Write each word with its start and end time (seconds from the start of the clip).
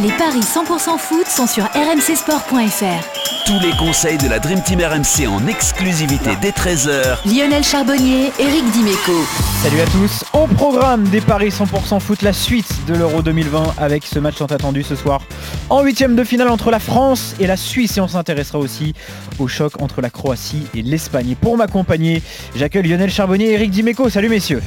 Les 0.00 0.12
paris 0.12 0.38
100% 0.38 0.96
foot 0.96 1.26
sont 1.26 1.48
sur 1.48 1.64
rmcsport.fr. 1.64 3.44
Tous 3.46 3.58
les 3.60 3.76
conseils 3.76 4.16
de 4.16 4.28
la 4.28 4.38
Dream 4.38 4.62
Team 4.62 4.80
RMC 4.80 5.26
en 5.26 5.44
exclusivité 5.48 6.30
dès 6.40 6.50
13h. 6.50 7.26
Lionel 7.26 7.64
Charbonnier, 7.64 8.30
Eric 8.38 8.64
Dimeco. 8.70 9.24
Salut 9.60 9.80
à 9.80 9.86
tous. 9.86 10.24
Au 10.34 10.46
programme 10.46 11.02
des 11.08 11.20
paris 11.20 11.48
100% 11.48 11.98
foot, 11.98 12.22
la 12.22 12.32
suite 12.32 12.72
de 12.86 12.94
l'Euro 12.94 13.22
2020 13.22 13.74
avec 13.76 14.06
ce 14.06 14.20
match 14.20 14.36
tant 14.36 14.46
attendu 14.46 14.84
ce 14.84 14.94
soir 14.94 15.20
en 15.68 15.82
huitième 15.82 16.14
de 16.14 16.22
finale 16.22 16.48
entre 16.48 16.70
la 16.70 16.78
France 16.78 17.34
et 17.40 17.48
la 17.48 17.56
Suisse 17.56 17.96
et 17.98 18.00
on 18.00 18.06
s'intéressera 18.06 18.60
aussi 18.60 18.94
au 19.40 19.48
choc 19.48 19.82
entre 19.82 20.00
la 20.00 20.10
Croatie 20.10 20.68
et 20.76 20.82
l'Espagne. 20.82 21.30
Et 21.30 21.34
pour 21.34 21.56
m'accompagner, 21.56 22.22
j'accueille 22.54 22.86
Lionel 22.86 23.10
Charbonnier 23.10 23.46
et 23.46 23.54
Eric 23.54 23.72
Dimeco. 23.72 24.08
Salut 24.08 24.28
messieurs. 24.28 24.62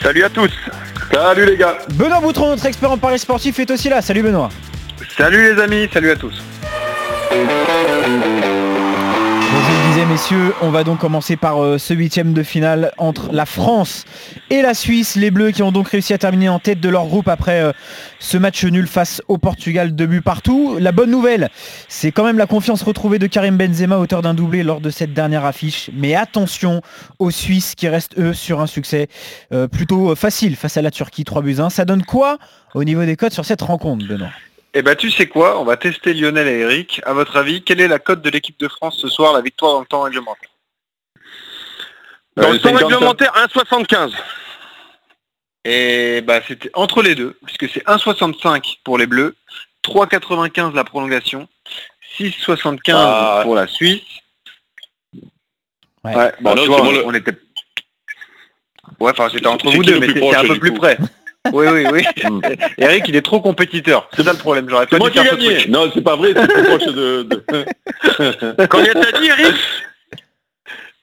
Salut 0.00 0.22
à 0.22 0.28
tous. 0.28 0.52
Salut 1.12 1.46
les 1.46 1.56
gars. 1.56 1.78
Benoît 1.94 2.20
Boutron, 2.20 2.50
notre 2.50 2.66
expert 2.66 2.90
en 2.90 2.98
paris 2.98 3.18
sportif, 3.18 3.58
est 3.58 3.70
aussi 3.70 3.88
là. 3.88 4.02
Salut 4.02 4.22
Benoît. 4.22 4.50
Salut 5.16 5.54
les 5.54 5.62
amis, 5.62 5.88
salut 5.92 6.10
à 6.10 6.16
tous. 6.16 6.42
Le 9.96 10.02
disais 10.02 10.12
messieurs, 10.12 10.54
on 10.60 10.68
va 10.68 10.84
donc 10.84 10.98
commencer 10.98 11.38
par 11.38 11.64
euh, 11.64 11.78
ce 11.78 11.94
huitième 11.94 12.34
de 12.34 12.42
finale 12.42 12.92
entre 12.98 13.32
la 13.32 13.46
France 13.46 14.04
et 14.50 14.60
la 14.60 14.74
Suisse. 14.74 15.16
Les 15.16 15.30
Bleus 15.30 15.52
qui 15.52 15.62
ont 15.62 15.72
donc 15.72 15.88
réussi 15.88 16.12
à 16.12 16.18
terminer 16.18 16.50
en 16.50 16.58
tête 16.58 16.80
de 16.80 16.90
leur 16.90 17.06
groupe 17.06 17.28
après 17.28 17.62
euh, 17.62 17.72
ce 18.18 18.36
match 18.36 18.62
nul 18.66 18.88
face 18.88 19.22
au 19.28 19.38
Portugal, 19.38 19.94
deux 19.94 20.04
buts 20.04 20.20
partout. 20.20 20.76
La 20.78 20.92
bonne 20.92 21.10
nouvelle, 21.10 21.48
c'est 21.88 22.12
quand 22.12 22.24
même 22.24 22.36
la 22.36 22.44
confiance 22.44 22.82
retrouvée 22.82 23.18
de 23.18 23.26
Karim 23.26 23.56
Benzema, 23.56 23.96
auteur 23.96 24.20
d'un 24.20 24.34
doublé 24.34 24.64
lors 24.64 24.82
de 24.82 24.90
cette 24.90 25.14
dernière 25.14 25.46
affiche. 25.46 25.88
Mais 25.94 26.14
attention 26.14 26.82
aux 27.18 27.30
Suisses 27.30 27.74
qui 27.74 27.88
restent 27.88 28.18
eux 28.18 28.34
sur 28.34 28.60
un 28.60 28.66
succès 28.66 29.08
euh, 29.54 29.66
plutôt 29.66 30.14
facile 30.14 30.56
face 30.56 30.76
à 30.76 30.82
la 30.82 30.90
Turquie, 30.90 31.24
3 31.24 31.40
buts 31.40 31.56
1. 31.58 31.70
Ça 31.70 31.86
donne 31.86 32.04
quoi 32.04 32.36
au 32.74 32.84
niveau 32.84 33.06
des 33.06 33.16
codes 33.16 33.32
sur 33.32 33.46
cette 33.46 33.62
rencontre, 33.62 34.06
Benoît? 34.06 34.28
Eh 34.74 34.82
ben 34.82 34.94
tu 34.94 35.10
sais 35.10 35.26
quoi, 35.26 35.58
on 35.60 35.64
va 35.64 35.76
tester 35.76 36.12
Lionel 36.12 36.48
et 36.48 36.60
Eric. 36.60 37.00
À 37.04 37.12
votre 37.14 37.36
avis, 37.36 37.62
quelle 37.62 37.80
est 37.80 37.88
la 37.88 37.98
cote 37.98 38.20
de 38.20 38.30
l'équipe 38.30 38.58
de 38.60 38.68
France 38.68 38.98
ce 39.00 39.08
soir, 39.08 39.32
la 39.32 39.40
victoire 39.40 39.72
dans 39.72 39.80
le 39.80 39.86
temps 39.86 40.02
réglementaire? 40.02 40.50
Dans 42.36 42.50
le 42.50 42.58
temps 42.58 42.74
réglementaire, 42.74 43.32
1,75. 43.34 44.12
Et 45.64 46.20
bah 46.20 46.40
c'était 46.46 46.70
entre 46.74 47.02
les 47.02 47.14
deux, 47.14 47.38
puisque 47.44 47.68
c'est 47.72 47.84
1,65 47.86 48.78
pour 48.84 48.98
les 48.98 49.06
Bleus, 49.06 49.34
3,95 49.82 50.74
la 50.74 50.84
prolongation, 50.84 51.48
6,75 52.18 52.78
Ah. 52.94 53.40
pour 53.42 53.54
la 53.54 53.66
Suisse. 53.66 54.02
Ouais. 56.04 56.14
Ouais, 56.14 56.32
bon, 56.40 56.50
Ah 56.56 56.60
tu 56.60 56.66
vois, 56.66 56.82
on 56.82 57.14
était. 57.14 57.32
Ouais, 59.00 59.10
enfin 59.10 59.28
c'était 59.32 59.46
entre 59.48 59.70
vous 59.70 59.82
deux, 59.82 59.98
mais 59.98 60.14
proche, 60.14 60.36
un 60.36 60.46
peu 60.46 60.58
plus 60.58 60.74
près. 60.74 60.98
Oui, 61.52 61.66
oui, 61.72 61.84
oui. 61.92 62.02
Eric, 62.78 63.04
il 63.08 63.16
est 63.16 63.22
trop 63.22 63.40
compétiteur. 63.40 64.08
C'est 64.14 64.22
ça 64.24 64.32
le 64.32 64.38
problème. 64.38 64.66
J'aurais 64.68 64.86
pas 64.86 64.96
C'est 64.96 64.98
moi 64.98 65.10
dû 65.10 65.18
qui 65.18 65.18
ai 65.20 65.28
faire 65.28 65.32
ce 65.32 65.38
gagné. 65.44 65.56
truc. 65.58 65.68
Non, 65.68 65.90
c'est 65.94 66.00
pas 66.02 66.16
vrai, 66.16 66.32
c'est 66.34 66.46
plus 66.52 66.64
proche 66.64 66.86
de... 66.86 67.22
de- 67.22 68.66
Combien 68.70 68.92
t'as 68.92 69.18
dit, 69.20 69.26
Eric 69.28 69.54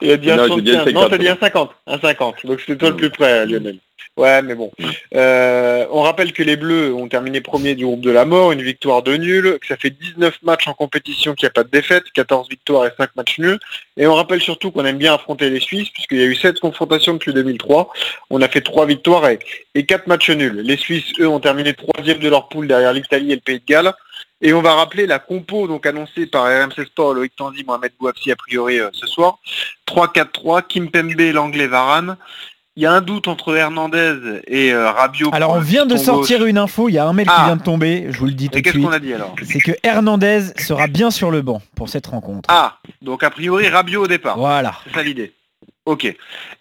Il 0.01 0.11
a 0.11 0.17
dit 0.17 0.27
Non, 0.27 0.33
un 0.33 0.43
un 0.43 0.47
75. 0.47 0.93
Non, 0.93 1.01
50. 1.01 1.09
t'as 1.09 1.17
dit 1.17 1.29
un 1.29 1.37
50. 1.37 1.71
Un 1.87 1.99
50. 1.99 2.45
Donc 2.45 2.59
c'était 2.59 2.77
toi 2.77 2.89
le 2.89 2.95
plus 2.95 3.09
près, 3.09 3.45
Lionel. 3.45 3.79
Ouais, 4.15 4.43
mais 4.43 4.53
bon. 4.53 4.71
Euh, 5.15 5.87
on 5.89 6.01
rappelle 6.01 6.33
que 6.33 6.43
les 6.43 6.55
Bleus 6.55 6.93
ont 6.93 7.07
terminé 7.07 7.41
premier 7.41 7.73
du 7.73 7.83
groupe 7.83 8.01
de 8.01 8.11
la 8.11 8.25
mort, 8.25 8.51
une 8.51 8.61
victoire 8.61 9.01
de 9.01 9.15
nul, 9.15 9.57
que 9.59 9.65
ça 9.65 9.75
fait 9.75 9.89
19 9.89 10.37
matchs 10.43 10.67
en 10.67 10.75
compétition 10.75 11.33
qu'il 11.33 11.47
n'y 11.47 11.49
a 11.49 11.53
pas 11.53 11.63
de 11.63 11.69
défaite, 11.69 12.03
14 12.13 12.47
victoires 12.47 12.85
et 12.85 12.91
5 12.95 13.15
matchs 13.15 13.39
nuls. 13.39 13.57
Et 13.97 14.05
on 14.05 14.13
rappelle 14.13 14.39
surtout 14.39 14.69
qu'on 14.69 14.85
aime 14.85 14.99
bien 14.99 15.15
affronter 15.15 15.49
les 15.49 15.59
Suisses, 15.59 15.89
puisqu'il 15.89 16.19
y 16.19 16.21
a 16.21 16.25
eu 16.25 16.35
7 16.35 16.59
confrontations 16.59 17.13
depuis 17.13 17.33
2003. 17.33 17.91
On 18.29 18.39
a 18.43 18.47
fait 18.47 18.61
3 18.61 18.85
victoires 18.85 19.27
et, 19.27 19.39
et 19.73 19.85
4 19.87 20.05
matchs 20.05 20.29
nuls. 20.29 20.61
Les 20.61 20.77
Suisses, 20.77 21.11
eux, 21.19 21.27
ont 21.27 21.39
terminé 21.39 21.73
troisième 21.73 22.19
de 22.19 22.29
leur 22.29 22.49
poule 22.49 22.67
derrière 22.67 22.93
l'Italie 22.93 23.31
et 23.31 23.35
le 23.35 23.41
Pays 23.41 23.59
de 23.59 23.65
Galles. 23.65 23.93
Et 24.41 24.53
on 24.53 24.61
va 24.61 24.73
rappeler 24.75 25.07
la 25.07 25.19
compo 25.19 25.67
donc 25.67 25.85
annoncée 25.85 26.25
par 26.27 26.43
RMC 26.45 26.85
Sport, 26.87 27.13
Loïc 27.13 27.33
Tandy, 27.35 27.63
Mohamed 27.65 27.93
Bouafsi 27.99 28.31
a 28.31 28.35
priori 28.35 28.79
euh, 28.79 28.89
ce 28.93 29.07
soir. 29.07 29.37
3-4-3, 29.87 30.63
Kim 30.67 30.89
Pembe, 30.89 31.19
l'anglais 31.33 31.67
Varane. 31.67 32.17
Il 32.75 32.81
y 32.81 32.85
a 32.87 32.91
un 32.91 33.01
doute 33.01 33.27
entre 33.27 33.55
Hernandez 33.55 34.41
et 34.47 34.73
euh, 34.73 34.89
Rabiot. 34.91 35.29
Alors 35.31 35.51
on 35.51 35.59
vient 35.59 35.85
de 35.85 35.95
sortir 35.95 36.39
gauche. 36.39 36.49
une 36.49 36.57
info, 36.57 36.89
il 36.89 36.93
y 36.93 36.97
a 36.97 37.05
un 37.05 37.13
mail 37.13 37.27
qui 37.27 37.33
Ah. 37.35 37.43
vient 37.45 37.55
de 37.55 37.61
tomber, 37.61 38.07
je 38.09 38.17
vous 38.17 38.25
le 38.25 38.31
dis 38.33 38.49
tout 38.49 38.57
Et 38.57 38.61
de 38.61 38.63
qu'est-ce 38.63 38.73
suite. 38.77 38.85
qu'on 38.87 38.91
a 38.91 38.99
dit 38.99 39.13
alors? 39.13 39.35
C'est 39.43 39.59
que 39.59 39.71
Hernandez 39.83 40.41
sera 40.57 40.87
bien 40.87 41.11
sur 41.11 41.29
le 41.29 41.43
banc 41.43 41.61
pour 41.75 41.87
cette 41.89 42.07
rencontre. 42.07 42.49
Ah, 42.51 42.79
donc 43.03 43.23
a 43.23 43.29
priori 43.29 43.69
Rabiot 43.69 44.05
au 44.05 44.07
départ. 44.07 44.37
Voilà. 44.39 44.73
C'est 44.87 44.93
ça 44.95 45.03
l'idée. 45.03 45.33
Ok. 45.85 46.05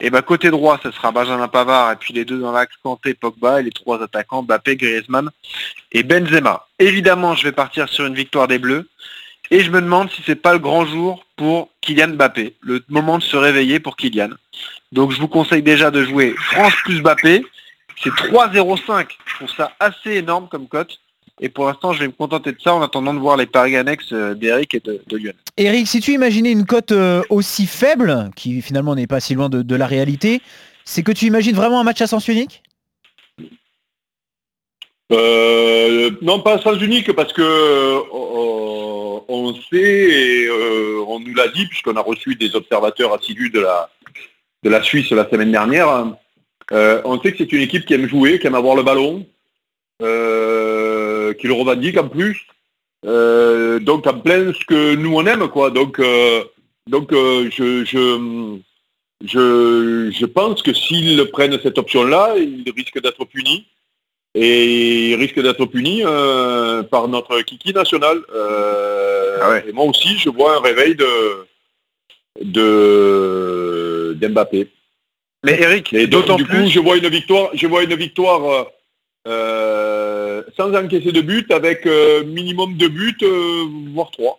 Et 0.01 0.11
ben 0.11 0.21
côté 0.23 0.51
droit, 0.51 0.81
ce 0.83 0.91
sera 0.91 1.13
Benjamin 1.13 1.47
Pavard 1.47 1.93
et 1.93 1.97
puis 1.97 2.13
les 2.13 2.25
deux 2.25 2.39
dans 2.39 2.51
l'axe 2.51 2.75
Kanté, 2.83 3.15
Pogba 3.15 3.61
et 3.61 3.63
les 3.63 3.71
trois 3.71 4.03
attaquants 4.03 4.43
Mbappé, 4.43 4.77
Griezmann 4.77 5.31
et 5.93 6.03
Benzema. 6.03 6.67
Évidemment, 6.81 7.37
je 7.37 7.45
vais 7.45 7.53
partir 7.53 7.89
sur 7.89 8.05
une 8.05 8.15
victoire 8.15 8.49
des 8.49 8.59
Bleus 8.59 8.89
et 9.53 9.61
je 9.61 9.71
me 9.71 9.81
demande 9.81 10.11
si 10.11 10.23
c'est 10.27 10.35
pas 10.35 10.55
le 10.55 10.59
grand 10.59 10.87
jour 10.87 11.25
pour 11.37 11.69
Kylian 11.83 12.15
Mbappé, 12.15 12.57
le 12.63 12.83
moment 12.89 13.19
de 13.19 13.23
se 13.23 13.37
réveiller 13.37 13.79
pour 13.79 13.97
Kylian. 13.97 14.31
Donc 14.91 15.13
je 15.13 15.21
vous 15.21 15.29
conseille 15.29 15.63
déjà 15.63 15.93
de 15.93 16.05
jouer 16.05 16.35
France 16.37 16.75
plus 16.85 17.01
Mbappé. 17.01 17.45
C'est 18.03 18.11
3,05. 18.11 19.07
Je 19.27 19.35
trouve 19.37 19.51
ça 19.51 19.73
assez 19.79 20.15
énorme 20.15 20.49
comme 20.49 20.67
cote. 20.67 20.99
Et 21.41 21.49
pour 21.49 21.67
l'instant, 21.67 21.93
je 21.93 22.01
vais 22.01 22.07
me 22.07 22.13
contenter 22.13 22.53
de 22.53 22.61
ça 22.61 22.75
en 22.75 22.83
attendant 22.83 23.15
de 23.15 23.19
voir 23.19 23.37
les 23.37 23.47
paris 23.47 23.77
annexes 23.77 24.13
euh, 24.13 24.35
d'Eric 24.35 24.75
et 24.75 24.81
de, 24.81 25.03
de 25.07 25.17
Lionel. 25.17 25.35
Eric, 25.57 25.89
si 25.89 26.01
tu 26.01 26.13
imaginais 26.13 26.53
une 26.53 26.67
cote 26.67 26.93
euh, 26.93 27.23
aussi 27.31 27.67
faible, 27.67 28.31
qui 28.37 28.63
finalement 28.63 28.95
n'est 28.95 29.07
pas 29.07 29.21
si 29.21 29.35
loin 29.35 29.49
de, 29.49 29.63
de 29.63 29.77
la 29.77 29.87
réalité, 29.87 30.41
c'est 30.85 31.03
que 31.03 31.13
tu 31.13 31.27
imagines 31.27 31.57
vraiment 31.57 31.81
un 31.81 31.85
match 31.85 32.01
à 32.01 32.07
sens 32.07 32.29
unique? 32.29 32.63
Euh, 35.11 36.11
non, 36.23 36.41
pas 36.41 36.55
à 36.55 36.59
sens 36.63 36.81
unique, 36.81 37.13
parce 37.13 37.33
que 37.33 37.43
euh, 37.43 38.01
on 39.29 39.55
sait, 39.71 39.77
et 39.79 40.47
euh, 40.47 41.03
on 41.09 41.19
nous 41.21 41.35
l'a 41.35 41.49
dit, 41.49 41.67
puisqu'on 41.67 41.97
a 41.97 42.03
reçu 42.03 42.35
des 42.35 42.55
observateurs 42.55 43.13
assidus 43.13 43.51
de 43.51 43.61
la, 43.61 43.91
de 44.63 44.71
la 44.71 44.83
Suisse 44.83 45.11
la 45.11 45.29
semaine 45.29 45.51
dernière, 45.53 46.15
euh, 46.73 47.03
on 47.05 47.21
sait 47.21 47.33
que 47.33 47.39
c'est 47.39 47.53
une 47.53 47.63
équipe 47.63 47.85
qui 47.85 47.95
aime 47.95 48.09
jouer, 48.09 48.39
qui 48.39 48.47
aime 48.47 48.55
avoir 48.55 48.77
le 48.77 48.83
ballon, 48.83 49.27
euh, 51.33 51.35
qui 51.35 51.47
le 51.47 51.55
revendique 51.55 51.99
en 51.99 52.09
plus. 52.09 52.47
Euh, 53.05 53.81
donc 53.81 54.07
en 54.07 54.19
plein 54.21 54.53
ce 54.53 54.65
que 54.65 54.95
nous 54.95 55.15
on 55.17 55.27
aime, 55.27 55.49
quoi. 55.49 55.71
Donc, 55.71 55.99
euh, 55.99 56.45
donc 56.89 57.13
euh, 57.13 57.51
je, 57.51 57.85
je, 57.85 58.59
je, 59.25 60.11
je 60.13 60.27
pense 60.27 60.63
que 60.63 60.73
s'ils 60.73 61.25
prennent 61.33 61.59
cette 61.63 61.79
option-là, 61.79 62.35
ils 62.37 62.73
risquent 62.77 63.03
d'être 63.03 63.25
punis. 63.25 63.67
Et 64.35 65.11
ils 65.11 65.17
risquent 65.17 65.43
d'être 65.43 65.67
punis 65.67 66.03
par 66.91 67.09
notre 67.09 67.43
kiki 67.43 67.75
national. 67.75 68.19
Ah 68.35 69.51
ouais. 69.51 69.65
Et 69.69 69.73
moi 69.73 69.85
aussi, 69.85 70.17
je 70.17 70.31
vois 70.31 70.57
un 70.57 70.61
réveil 70.61 70.95
de 70.95 71.09
de 72.41 74.17
d'Mbappé. 74.19 74.69
Mais 75.45 75.61
Eric, 75.61 75.93
Et 75.93 76.07
d'autant 76.07 76.37
plus... 76.37 76.47
coup, 76.47 76.67
je 76.67 76.81
vois 76.81 76.97
une 76.97 77.09
victoire, 77.09 77.51
je 77.53 77.67
vois 77.67 77.83
une 77.83 77.95
victoire 77.95 78.69
euh, 79.29 79.92
euh, 80.33 80.43
sans 80.57 80.75
encaisser 80.75 81.13
de 81.13 81.21
but, 81.21 81.51
avec 81.51 81.87
euh, 81.87 82.25
minimum 82.25 82.77
de 82.77 82.89
buts, 82.89 83.17
euh, 83.23 83.65
voire 83.95 84.11
trois. 84.11 84.39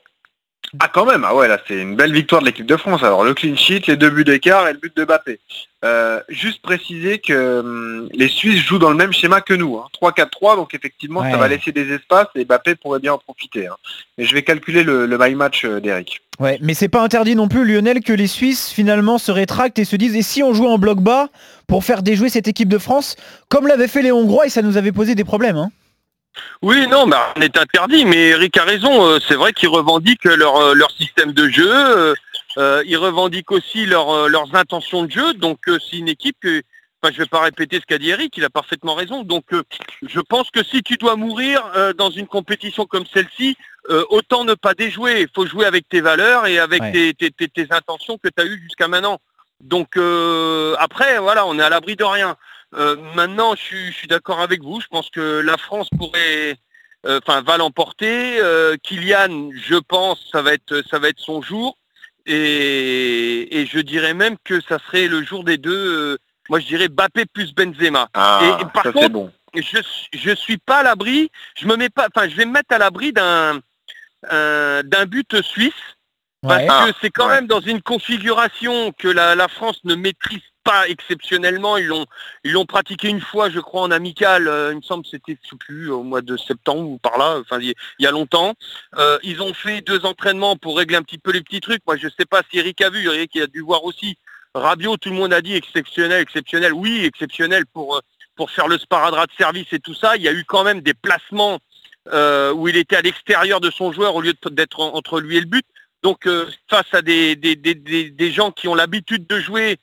Ah 0.80 0.90
quand 0.92 1.06
même, 1.06 1.24
ah 1.24 1.36
ouais 1.36 1.48
là 1.48 1.60
c'est 1.68 1.80
une 1.80 1.96
belle 1.96 2.12
victoire 2.14 2.42
de 2.42 2.48
l'équipe 2.48 2.66
de 2.66 2.78
France. 2.78 3.04
Alors 3.04 3.24
le 3.24 3.36
clean 3.36 3.56
sheet, 3.56 3.84
les 3.86 3.96
deux 3.96 4.10
buts 4.10 4.24
d'écart 4.24 4.68
et 4.68 4.74
le 4.74 4.80
but 4.80 4.96
de 4.98 5.06
Mbappé. 5.06 5.40
Euh, 5.86 6.20
juste 6.30 6.64
préciser 6.64 7.20
que 7.20 7.60
hum, 7.60 8.10
les 8.12 8.28
Suisses 8.28 8.64
jouent 8.64 8.80
dans 8.80 8.90
le 8.90 8.96
même 8.96 9.14
schéma 9.14 9.42
que 9.42 9.54
nous, 9.54 9.78
hein. 9.78 9.86
3-4-3, 10.02 10.56
donc 10.56 10.74
effectivement 10.74 11.20
Ouais. 11.22 11.30
ça 11.30 11.38
va 11.38 11.48
laisser 11.48 11.72
des 11.72 11.94
espaces 11.94 12.26
et 12.34 12.44
Mbappé 12.46 12.74
pourrait 12.76 12.98
bien 13.00 13.14
en 13.14 13.20
profiter. 13.20 13.68
hein. 13.68 13.76
Mais 14.18 14.26
je 14.26 14.34
vais 14.34 14.42
calculer 14.42 14.84
le, 14.84 15.06
le 15.06 15.18
my 15.20 15.36
match 15.36 15.64
euh, 15.64 15.80
d'Eric. 15.80 16.22
Ouais, 16.40 16.58
mais 16.60 16.74
c'est 16.74 16.90
pas 16.90 17.04
interdit 17.04 17.36
non 17.36 17.48
plus, 17.48 17.66
Lionel, 17.72 18.00
que 18.02 18.14
les 18.14 18.26
Suisses 18.26 18.72
finalement 18.72 19.20
se 19.20 19.32
rétractent 19.32 19.78
et 19.78 19.86
se 19.86 19.96
disent 19.96 20.16
et 20.16 20.24
si 20.24 20.42
on 20.42 20.56
jouait 20.56 20.70
en 20.70 20.80
bloc 20.80 21.02
bas 21.02 21.30
pour 21.68 21.84
faire 21.84 22.02
déjouer 22.02 22.30
cette 22.30 22.48
équipe 22.48 22.70
de 22.70 22.80
France, 22.80 23.16
comme 23.50 23.68
l'avaient 23.68 23.88
fait 23.88 24.02
les 24.02 24.12
Hongrois 24.12 24.48
et 24.48 24.50
ça 24.50 24.64
nous 24.64 24.78
avait 24.78 24.92
posé 24.92 25.14
des 25.14 25.24
problèmes. 25.24 25.58
hein. 25.58 25.70
Oui, 26.62 26.88
non, 26.88 27.06
mais 27.06 27.16
on 27.36 27.42
est 27.42 27.58
interdit, 27.58 28.06
mais 28.06 28.30
Eric 28.30 28.58
a 28.58 28.64
raison. 28.64 29.06
euh, 29.06 29.20
C'est 29.28 29.36
vrai 29.36 29.54
qu'ils 29.54 29.70
revendiquent 29.70 30.26
leur, 30.26 30.56
euh, 30.58 30.74
leur 30.74 30.92
système 30.92 31.32
de 31.34 31.48
jeu. 31.50 31.70
euh, 31.72 32.14
euh, 32.58 32.84
ils 32.86 32.98
revendiquent 32.98 33.52
aussi 33.52 33.86
leur, 33.86 34.30
leurs 34.30 34.54
intentions 34.56 35.04
de 35.04 35.12
jeu. 35.12 35.34
Donc 35.34 35.60
c'est 35.68 35.98
une 35.98 36.08
équipe 36.10 36.38
que, 36.42 36.62
enfin 37.02 37.12
je 37.14 37.20
vais 37.20 37.28
pas 37.28 37.42
répéter 37.42 37.78
ce 37.80 37.86
qu'a 37.86 37.98
dit 37.98 38.10
Eric, 38.12 38.36
il 38.38 38.46
a 38.46 38.50
parfaitement 38.50 38.94
raison. 38.96 39.24
Donc 39.24 39.46
euh, 39.54 39.64
je 40.04 40.20
pense 40.20 40.50
que 40.52 40.64
si 40.64 40.84
tu 40.84 40.98
dois 40.98 41.16
mourir 41.16 41.62
euh, 41.76 41.94
dans 41.94 42.10
une 42.12 42.28
compétition 42.28 42.86
comme 42.86 43.06
celle-ci, 43.12 43.56
autant 44.10 44.46
ne 44.46 44.54
pas 44.54 44.74
déjouer. 44.74 45.22
Il 45.22 45.28
faut 45.36 45.46
jouer 45.46 45.66
avec 45.66 45.90
tes 45.90 46.00
valeurs 46.00 46.48
et 46.48 46.58
avec 46.58 46.82
Ouais. 46.82 46.92
tes, 46.94 47.14
tes- 47.14 47.32
tes- 47.32 47.50
tes 47.50 47.68
intentions 47.72 48.18
que 48.18 48.30
tu 48.30 48.42
as 48.42 48.46
eues 48.46 48.62
jusqu'à 48.64 48.88
maintenant. 48.88 49.20
Donc 49.60 49.98
après, 50.80 51.20
voilà, 51.20 51.46
on 51.46 51.60
est 51.60 51.64
à 51.64 51.70
l'abri 51.70 51.96
de 51.98 52.04
rien. 52.06 52.38
Euh, 52.76 52.96
maintenant, 53.16 53.56
je 53.56 53.62
suis, 53.62 53.88
je 53.92 53.98
suis 53.98 54.08
d'accord 54.08 54.40
avec 54.42 54.62
vous. 54.64 54.82
Je 54.82 54.88
pense 54.88 55.10
que 55.10 55.40
la 55.42 55.58
France 55.58 55.90
pourrait, 55.98 56.58
euh, 57.06 57.20
enfin, 57.26 57.42
va 57.42 57.58
l'emporter. 57.58 58.40
Euh, 58.40 58.76
Kylian, 58.82 59.52
je 59.56 59.76
pense, 59.76 60.30
ça 60.32 60.42
va 60.42 60.54
être, 60.54 60.82
ça 60.90 61.00
va 61.00 61.10
être 61.10 61.20
son 61.20 61.42
jour. 61.42 61.78
Et, 62.26 63.60
et 63.60 63.66
je 63.66 63.80
dirais 63.80 64.14
même 64.14 64.38
que 64.44 64.62
ça 64.62 64.80
serait 64.80 65.08
le 65.08 65.24
jour 65.24 65.44
des 65.44 65.58
deux. 65.58 65.72
euh, 66.14 66.18
moi, 66.50 66.60
je 66.60 66.66
dirais 66.68 66.88
Bappé 66.88 67.26
plus 67.26 67.54
Benzema. 67.54 68.10
Ah, 68.14 68.40
Et- 68.60 68.62
et 68.64 68.66
par 68.74 68.84
ça 68.84 68.92
contre, 68.92 69.10
bon. 69.10 69.32
je, 69.56 69.78
je 70.14 70.36
suis 70.36 70.58
pas 70.58 70.80
à 70.80 70.84
l'abri, 70.84 71.30
je 71.58 71.68
me 71.68 71.76
mets 71.76 71.90
pas, 71.90 72.08
enfin, 72.14 72.28
je 72.30 72.36
vais 72.36 72.46
me 72.46 72.52
mettre 72.54 72.74
à 72.74 72.78
l'abri 72.78 73.12
d'un 73.14 73.60
d'un 74.32 75.06
but 75.06 75.42
suisse. 75.42 75.74
Ouais. 76.44 76.66
Parce 76.66 76.92
que 76.92 76.98
c'est 77.02 77.10
quand 77.10 77.28
ouais. 77.28 77.36
même 77.36 77.48
dans 77.48 77.60
une 77.60 77.82
configuration 77.82 78.94
que 78.94 79.08
la, 79.10 79.36
la 79.36 79.48
France 79.50 79.80
ne 79.84 79.96
maîtrise 79.96 80.42
pas 80.64 80.88
exceptionnellement. 80.88 81.78
Ils 81.78 81.88
l'ont 81.88 82.06
ils 82.44 82.52
l'ont 82.52 82.66
pratiqué 82.66 83.10
une 83.10 83.22
fois, 83.22 83.50
je 83.50 83.60
crois, 83.60 83.82
en 83.84 83.92
amical. 83.92 84.48
euh, 84.48 84.72
il 84.72 84.78
me 84.78 84.82
semble 84.82 85.04
que 85.04 85.10
c'était 85.10 85.38
au 85.90 86.04
mois 86.04 86.22
de 86.22 86.38
septembre 86.38 86.90
ou 86.90 86.98
par 86.98 87.18
là. 87.18 87.38
Enfin, 87.40 87.60
il 87.60 87.74
y- 88.00 88.08
a 88.08 88.12
longtemps. 88.12 88.54
Euh, 88.98 89.18
ils 89.24 89.42
ont 89.42 89.54
fait 89.54 89.82
deux 89.82 90.06
entraînements 90.06 90.56
pour 90.58 90.78
régler 90.78 90.98
un 90.98 91.04
petit 91.04 91.18
peu 91.18 91.32
les 91.32 91.42
petits 91.42 91.62
trucs. 91.62 91.82
Moi, 91.86 91.98
je 91.98 92.08
sais 92.18 92.26
pas 92.26 92.42
si 92.50 92.60
Eric 92.60 92.82
a 92.82 92.90
vu. 92.90 93.06
Eric 93.08 93.36
a 93.38 93.48
dû 93.48 93.62
voir 93.62 93.84
aussi. 93.84 94.18
Rabiot, 94.56 94.98
tout 94.98 95.10
le 95.10 95.16
monde 95.16 95.34
a 95.34 95.42
dit 95.42 95.56
exceptionnel, 95.56 96.22
exceptionnel. 96.22 96.74
Oui, 96.74 97.04
exceptionnel 97.06 97.66
pour 97.66 97.96
euh, 97.98 98.00
pour 98.36 98.50
faire 98.52 98.68
le 98.68 98.78
sparadrap 98.78 99.28
de 99.30 99.36
service 99.38 99.68
et 99.74 99.80
tout 99.80 99.94
ça. 99.94 100.16
Il 100.16 100.24
y 100.24 100.28
a 100.28 100.34
eu 100.34 100.44
quand 100.46 100.64
même 100.64 100.82
des 100.82 100.94
placements 100.96 101.60
où 102.56 102.68
il 102.68 102.76
était 102.76 102.98
à 102.98 103.02
l'extérieur 103.02 103.62
de 103.62 103.72
son 103.72 103.94
joueur 103.94 104.16
au 104.16 104.22
lieu 104.22 104.34
d'être 104.52 104.80
en- 104.82 104.94
entre 104.96 105.22
lui 105.22 105.38
et 105.38 105.40
le 105.40 105.46
but. 105.46 105.66
Donc 106.02 106.28
face 106.70 106.94
à 106.94 107.02
des, 107.02 107.36
des, 107.38 107.56
des, 107.56 107.76
des 107.76 108.32
gens 108.32 108.52
qui 108.52 108.68
ont 108.68 108.76
l'habitude 108.76 109.26
de 109.28 109.40
jouer 109.40 109.78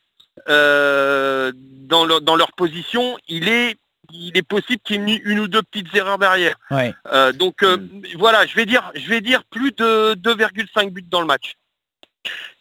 euh, 0.49 1.53
dans, 1.55 2.05
leur, 2.05 2.21
dans 2.21 2.37
leur 2.37 2.53
position, 2.53 3.19
il 3.29 3.49
est, 3.49 3.77
il 4.13 4.37
est 4.37 4.43
possible 4.43 4.81
qu'il 4.85 4.97
y 4.97 5.13
ait 5.13 5.17
une, 5.17 5.31
une 5.33 5.41
ou 5.41 5.49
deux 5.49 5.63
petites 5.63 5.95
erreurs 5.95 6.19
derrière. 6.19 6.57
Ouais. 6.71 6.95
Euh, 7.13 7.33
donc 7.33 7.63
euh, 7.63 7.77
voilà, 8.17 8.47
je 8.47 8.55
vais 8.55 8.67
dire, 8.67 8.91
je 8.95 9.09
vais 9.09 9.21
dire 9.21 9.45
plus 9.45 9.73
de 9.73 10.15
2,5 10.15 10.91
buts 10.91 11.05
dans 11.09 11.21
le 11.21 11.27
match. 11.27 11.55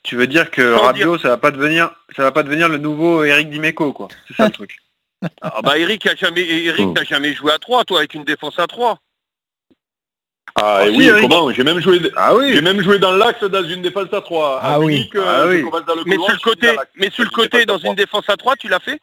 Tu 0.03 0.15
veux 0.15 0.27
dire 0.27 0.51
que 0.51 0.75
Sans 0.75 0.83
Rabiot, 0.83 1.17
ça 1.17 1.29
va 1.29 1.37
pas 1.37 1.51
devenir, 1.51 1.91
ça 2.15 2.23
va 2.23 2.31
pas 2.31 2.43
devenir 2.43 2.69
le 2.69 2.77
nouveau 2.77 3.23
Eric 3.23 3.49
Dimeco, 3.49 3.91
quoi. 3.91 4.07
C'est 4.27 4.35
ça 4.35 4.45
le 4.45 4.51
truc. 4.53 4.77
Ah 5.41 5.59
bah 5.61 5.77
Eric 5.77 6.05
a 6.07 6.15
jamais, 6.15 6.47
Eric 6.47 6.85
Oh. 6.87 6.93
n'a 6.93 7.03
jamais 7.03 7.33
joué 7.33 7.51
à 7.51 7.59
3, 7.59 7.83
toi, 7.83 7.99
avec 7.99 8.13
une 8.13 8.23
défense 8.23 8.57
à 8.57 8.67
3. 8.67 8.99
Ah, 10.55 10.81
et 10.85 10.89
Ah, 10.89 10.97
oui, 10.97 11.09
comment 11.21 11.51
J'ai 11.51 11.63
même 11.63 11.79
joué, 11.79 11.99
Ah 12.15 12.31
j'ai 12.41 12.55
oui. 12.55 12.61
même 12.61 12.81
joué 12.81 12.99
dans 12.99 13.11
l'axe 13.13 13.43
dans 13.43 13.63
une 13.63 13.81
défense 13.81 14.07
à 14.13 14.21
3. 14.21 14.59
Ah 14.61 14.79
oui. 14.79 15.09
Ah 15.15 15.45
oui. 15.47 15.63
Mais 16.05 16.15
sur 16.15 16.31
le 16.33 16.39
côté, 16.43 16.75
mais 16.95 17.09
sur 17.11 17.23
le 17.23 17.29
côté, 17.29 17.65
dans 17.65 17.77
une 17.77 17.95
défense 17.95 18.25
à 18.29 18.35
3, 18.37 18.55
tu 18.55 18.67
l'as 18.67 18.79
fait? 18.79 18.99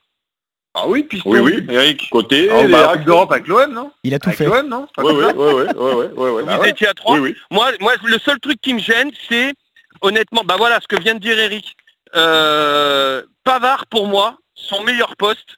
Ah 0.75 0.87
oui, 0.87 1.05
piston. 1.05 1.31
Oui, 1.31 1.41
oui, 1.41 1.67
Eric. 1.71 2.09
Côté, 2.11 2.51
Ah, 2.51 2.67
bah, 2.69 2.91
axes. 2.91 3.05
D'Europe 3.07 3.33
avec 3.33 3.47
l'OM, 3.47 3.73
non? 3.73 3.91
Il 4.05 4.13
a 4.15 4.19
tout 4.19 4.29
Avec 4.29 4.39
fait. 4.39 4.45
l'OM, 4.45 4.69
non? 4.69 4.87
Oui, 4.99 5.15
oui, 5.15 5.25
oui, 5.35 5.45
oui, 5.75 6.05
oui, 6.15 6.31
oui. 6.31 6.43
Vous 6.43 6.49
Ah 6.63 6.69
étiez 6.69 6.89
à 6.89 6.93
3 6.95 7.15
Oui, 7.15 7.21
oui. 7.31 7.37
Moi, 7.51 7.71
moi, 7.81 7.95
le 8.05 8.19
seul 8.19 8.39
truc 8.41 8.61
qui 8.61 8.75
me 8.75 8.79
gêne, 8.81 9.11
c'est 9.29 9.55
honnêtement, 10.03 10.43
bah 10.45 10.57
voilà 10.59 10.79
ce 10.83 10.87
que 10.87 11.01
vient 11.01 11.15
de 11.15 11.21
dire 11.21 11.39
Eric. 11.39 11.75
Euh, 12.15 13.23
Pavard, 13.45 13.87
pour 13.87 14.07
moi, 14.07 14.37
son 14.55 14.83
meilleur 14.83 15.17
poste, 15.17 15.57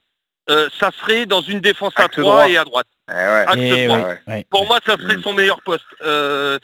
euh, 0.50 0.68
ça 0.78 0.90
serait 1.00 1.26
dans 1.26 1.40
une 1.42 1.60
défense 1.60 1.92
à 1.96 2.04
Axe 2.04 2.16
3 2.16 2.22
droit. 2.24 2.48
et 2.48 2.56
à 2.56 2.64
droite. 2.64 2.86
Eh 3.10 3.12
ouais. 3.14 3.44
Axe 3.46 3.56
Et 3.58 3.86
droit. 3.86 3.98
ouais, 3.98 4.04
ouais. 4.04 4.20
ouais. 4.34 4.46
Pour 4.50 4.66
moi, 4.66 4.78
ça 4.86 4.96
serait 4.96 5.16
Mm. 5.16 5.22
son 5.22 5.32
meilleur 5.34 5.60
poste. 5.62 5.84
Euh, 6.02 6.58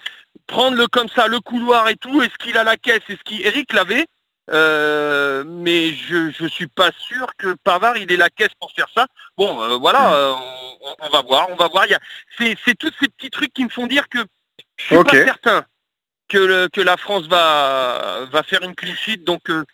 prendre 0.47 0.77
le 0.77 0.87
comme 0.89 1.09
ça, 1.09 1.27
le 1.29 1.41
couloir 1.41 1.89
et 1.89 1.97
tout, 1.97 2.23
est-ce 2.23 2.37
qu'il 2.39 2.57
a 2.59 2.65
la 2.65 2.77
caisse? 2.77 3.03
Est-ce 3.09 3.23
qu'il 3.25 3.45
Eric 3.47 3.73
l'avait? 3.73 4.07
Euh, 4.51 5.43
mais 5.47 5.95
je 5.95 6.31
je 6.39 6.47
suis 6.47 6.67
pas 6.67 6.91
sûr 6.99 7.27
que 7.39 7.55
Pavard 7.65 7.97
il 7.97 8.13
ait 8.13 8.17
la 8.19 8.29
caisse 8.29 8.53
pour 8.61 8.71
faire 8.73 8.89
ça. 8.95 9.07
Bon, 9.39 9.63
euh, 9.63 9.79
voilà, 9.79 10.13
euh, 10.15 10.33
on, 10.83 10.95
on 11.07 11.09
va 11.09 11.23
voir, 11.23 11.49
on 11.51 11.57
va 11.57 11.69
voir. 11.69 11.87
Il 11.87 11.93
y 11.93 11.95
a, 11.95 12.01
c'est 12.39 12.75
tous 12.79 12.93
ces 13.01 13.09
petits 13.09 13.31
trucs 13.31 13.55
qui 13.55 13.65
me 13.65 13.71
font 13.71 13.87
dire 13.87 14.07
que 14.11 14.19
je 14.77 14.85
suis 14.85 14.97
pas 15.05 15.11
certain 15.25 15.65
que 16.29 16.37
le, 16.37 16.69
que 16.69 16.83
la 16.83 16.99
France 16.99 17.27
va 17.27 18.27
va 18.31 18.43
faire 18.43 18.63
une 18.63 18.75
clean 18.75 18.95
sheet, 18.95 19.19
donc 19.25 19.49
euh, 19.49 19.65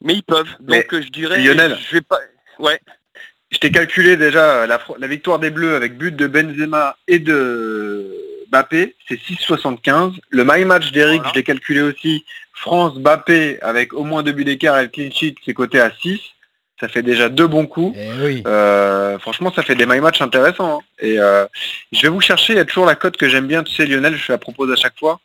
mais 0.00 0.14
ils 0.14 0.22
peuvent. 0.22 0.54
Donc 0.60 0.86
je 0.92 1.08
dirais, 1.08 1.38
Lionel. 1.40 1.76
je 1.84 1.94
vais 1.96 2.00
pas. 2.00 2.20
Ouais. 2.60 2.80
Je 3.54 3.58
t'ai 3.60 3.70
calculé 3.70 4.16
déjà 4.16 4.66
la, 4.66 5.06
victoire 5.06 5.38
des 5.38 5.50
Bleus 5.50 5.76
avec 5.76 5.96
but 5.96 6.14
de 6.14 6.26
Benzema 6.26 6.96
et 7.06 7.20
de 7.20 8.04
Mbappé, 8.50 8.96
c'est 9.08 9.14
6,75. 9.14 10.14
Le 10.30 10.44
my 10.44 10.64
match 10.64 10.90
d'Eric, 10.90 11.18
Voilà. 11.18 11.30
je 11.30 11.34
l'ai 11.38 11.44
calculé 11.44 11.80
aussi. 11.80 12.24
France 12.52 12.98
Mbappé 12.98 13.58
avec 13.62 13.92
au 13.92 14.02
moins 14.02 14.24
deux 14.24 14.32
buts 14.32 14.44
d'écart 14.44 14.76
et 14.78 14.82
le 14.82 14.88
clean 14.88 15.10
sheet, 15.12 15.36
c'est 15.44 15.54
coté 15.54 15.80
à 15.80 15.92
6. 16.02 16.20
Ça 16.80 16.88
fait 16.88 17.02
déjà 17.02 17.28
deux 17.28 17.46
bons 17.46 17.66
coups. 17.66 17.96
Eh 17.96 18.24
oui. 18.24 18.42
Euh, 18.44 19.18
franchement, 19.20 19.52
ça 19.54 19.62
fait 19.62 19.76
des 19.76 19.86
my 19.86 20.00
match 20.00 20.20
intéressants. 20.20 20.78
hein. 20.80 20.84
Et 20.98 21.20
euh, 21.20 21.46
je 21.92 22.02
vais 22.02 22.08
vous 22.08 22.20
chercher, 22.20 22.54
il 22.54 22.56
y 22.56 22.60
a 22.60 22.64
toujours 22.64 22.86
la 22.86 22.96
cote 22.96 23.16
que 23.16 23.28
j'aime 23.28 23.46
bien, 23.46 23.62
tu 23.62 23.72
sais 23.72 23.86
Lionel, 23.86 24.16
je 24.16 24.32
la 24.32 24.38
propose 24.38 24.72
à 24.72 24.76
chaque 24.76 24.98
fois. 24.98 25.20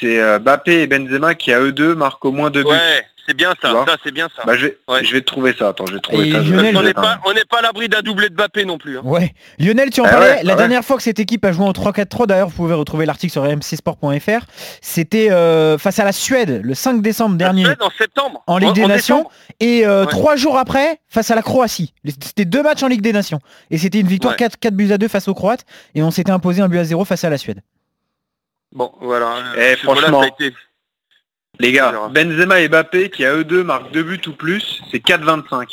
C'est 0.00 0.20
euh, 0.20 0.38
Mbappé 0.38 0.82
et 0.82 0.86
Benzema 0.86 1.34
qui 1.34 1.52
à 1.52 1.60
eux 1.60 1.72
deux 1.72 1.94
marquent 1.94 2.24
au 2.24 2.32
moins 2.32 2.50
deux 2.50 2.62
buts. 2.62 2.68
Ouais, 2.70 3.02
c'est 3.26 3.34
bien 3.36 3.54
ça. 3.62 3.72
Ça 3.86 3.96
c'est 4.04 4.12
bien 4.12 4.28
ça. 4.36 4.42
Bah, 4.46 4.56
je, 4.56 4.66
vais, 4.66 4.78
Ouais. 4.88 5.04
je 5.04 5.12
vais 5.12 5.20
te 5.20 5.26
trouver 5.26 5.54
ça. 5.58 5.68
Attends, 5.68 5.86
je 5.86 5.94
vais 5.94 6.00
trouver 6.00 6.28
Et 6.28 6.32
ça. 6.32 6.38
Lionel, 6.40 6.76
on 6.76 6.80
te 6.80 6.84
n'est 6.86 6.92
trouver 6.92 7.08
ça. 7.08 7.16
pas, 7.16 7.20
on 7.26 7.32
n'est 7.32 7.44
pas 7.48 7.58
à 7.58 7.62
l'abri 7.62 7.88
d'un 7.88 8.02
doublé 8.02 8.28
de 8.28 8.34
Bappé 8.34 8.64
non 8.64 8.76
plus. 8.78 8.98
hein. 8.98 9.02
Ouais. 9.04 9.32
Lionel, 9.58 9.90
tu 9.90 10.00
en 10.00 10.04
Ah 10.04 10.10
parlais. 10.10 10.26
ouais, 10.26 10.42
la 10.42 10.52
ah 10.52 10.54
ouais. 10.54 10.58
dernière 10.58 10.84
fois 10.84 10.96
que 10.96 11.02
cette 11.02 11.18
équipe 11.20 11.44
a 11.44 11.52
joué 11.52 11.64
en 11.64 11.72
3-4-3, 11.72 12.26
d'ailleurs, 12.26 12.48
vous 12.48 12.56
pouvez 12.56 12.74
retrouver 12.74 13.06
l'article 13.06 13.32
sur 13.32 13.42
rmcsport.fr. 13.44 14.46
C'était 14.80 15.30
euh, 15.30 15.78
face 15.78 15.98
à 15.98 16.04
la 16.04 16.12
Suède 16.12 16.60
le 16.62 16.74
5 16.74 17.00
décembre 17.02 17.32
La 17.32 17.38
dernier 17.46 17.64
Suède 17.64 17.78
en 17.82 17.90
septembre. 17.96 18.42
en 18.46 18.58
Ligue 18.58 18.72
des 18.74 18.86
Nations 18.86 19.18
décembre. 19.18 19.32
et 19.60 19.86
euh, 19.86 20.02
Ouais. 20.04 20.10
trois 20.10 20.36
jours 20.36 20.58
après 20.58 21.00
face 21.08 21.30
à 21.30 21.34
la 21.34 21.42
Croatie. 21.42 21.94
C'était 22.04 22.44
deux 22.44 22.62
matchs 22.62 22.82
en 22.82 22.88
Ligue 22.88 23.00
des 23.02 23.12
Nations 23.12 23.38
et 23.70 23.78
c'était 23.78 24.00
une 24.00 24.06
victoire 24.08 24.32
Ouais. 24.32 24.38
4, 24.38 24.58
4 24.58 24.74
buts 24.74 24.92
à 24.92 24.98
2 24.98 25.08
face 25.08 25.28
aux 25.28 25.34
Croates 25.34 25.64
et 25.94 26.02
on 26.02 26.10
s'était 26.10 26.32
imposé 26.32 26.60
un 26.62 26.68
but 26.68 26.78
à 26.78 26.84
0 26.84 27.04
face 27.04 27.24
à 27.24 27.30
la 27.30 27.38
Suède. 27.38 27.60
Bon, 28.74 28.92
voilà. 29.00 29.36
Eh, 29.56 29.76
franchement, 29.76 30.20
ça 30.22 30.26
a 30.26 30.28
été- 30.46 30.54
Les 31.60 31.70
gars. 31.72 31.92
Benzema 32.10 32.60
et 32.60 32.68
Mbappé 32.68 33.10
qui 33.10 33.24
à 33.24 33.34
eux 33.34 33.44
deux 33.44 33.62
marquent 33.62 33.92
deux 33.92 34.02
buts 34.02 34.20
ou 34.26 34.32
plus, 34.32 34.82
c'est 34.90 34.98
4,25. 35.00 35.68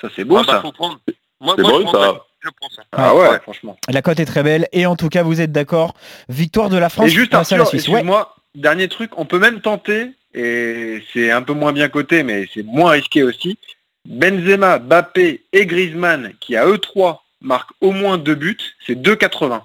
Ça 0.00 0.08
c'est 0.16 0.24
beau 0.24 0.38
Ah 0.38 0.42
bah, 0.44 0.60
ça. 0.64 0.72
prendre. 0.72 0.98
Moi, 1.40 1.54
je, 1.56 1.62
bon, 1.62 1.82
prendrais. 1.84 2.08
ça. 2.08 2.24
je 2.40 2.48
prends 2.60 2.68
ça. 2.70 2.82
Ah 2.92 3.14
ouais, 3.14 3.38
franchement. 3.40 3.76
La 3.88 4.02
cote 4.02 4.18
est 4.18 4.24
très 4.24 4.42
belle 4.42 4.66
et 4.72 4.86
en 4.86 4.96
tout 4.96 5.08
cas 5.08 5.22
vous 5.22 5.40
êtes 5.40 5.52
d'accord. 5.52 5.94
Victoire 6.28 6.68
de 6.68 6.76
la 6.76 6.88
France 6.88 7.06
Et 7.06 7.10
juste 7.10 7.30
face 7.30 7.52
à 7.52 7.56
la 7.56 7.62
Arthur, 7.62 7.78
Suisse. 7.78 7.86
Ouais. 7.88 7.94
excuse-moi, 8.00 8.34
dernier 8.56 8.88
truc, 8.88 9.12
on 9.16 9.24
peut 9.24 9.38
même 9.38 9.60
tenter, 9.60 10.10
et 10.34 11.02
c'est 11.12 11.30
un 11.30 11.42
peu 11.42 11.52
moins 11.52 11.72
bien 11.72 11.88
coté, 11.88 12.24
mais 12.24 12.48
c'est 12.52 12.64
moins 12.64 12.90
risqué 12.90 13.22
aussi. 13.22 13.56
Benzema, 14.06 14.80
Mbappé 14.80 15.44
et 15.52 15.66
Griezmann 15.66 16.32
qui 16.40 16.56
à 16.56 16.66
eux 16.66 16.78
trois 16.78 17.24
marquent 17.40 17.72
au 17.80 17.92
moins 17.92 18.18
deux 18.18 18.34
buts, 18.34 18.58
c'est 18.86 18.96
2,80. 19.00 19.62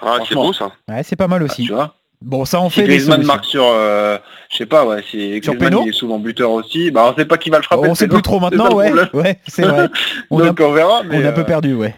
Ah, 0.00 0.18
c'est 0.28 0.34
beau 0.34 0.52
ça. 0.52 0.70
Ouais, 0.88 1.02
c'est 1.02 1.16
pas 1.16 1.28
mal 1.28 1.40
Ah, 1.42 1.44
aussi. 1.46 1.66
tu 1.66 1.72
vois 1.72 1.94
Bon, 2.22 2.44
ça 2.44 2.60
en 2.60 2.68
Si 2.68 2.76
fait 2.76 2.82
des 2.82 2.88
Griezmann 2.88 3.22
marque 3.24 3.46
sur, 3.46 3.64
euh, 3.64 4.18
je 4.50 4.58
sais 4.58 4.66
pas, 4.66 4.84
ouais, 4.84 5.02
si 5.10 5.40
Sur 5.42 5.54
Griezmann 5.54 5.58
péno 5.70 5.82
il 5.86 5.88
est 5.88 5.92
souvent 5.92 6.18
buteur 6.18 6.50
aussi, 6.50 6.90
bah 6.90 7.10
on 7.10 7.16
sait 7.18 7.24
pas 7.24 7.38
qui 7.38 7.48
va 7.48 7.56
le 7.56 7.62
frapper. 7.62 7.86
on 7.86 7.88
le 7.90 7.94
sait 7.94 8.08
plus 8.08 8.20
trop 8.22 8.40
maintenant, 8.40 8.74
ouais. 8.74 8.92
Ouais, 9.14 9.40
c'est 9.48 9.62
vrai. 9.62 9.88
On 10.30 10.38
a, 10.40 10.46
Donc 10.48 10.60
on 10.60 10.72
verra, 10.72 11.02
mais 11.02 11.22
on 11.22 11.24
a 11.24 11.30
un 11.30 11.32
peu 11.32 11.40
euh, 11.40 11.44
perdu, 11.44 11.72
ouais. 11.74 11.94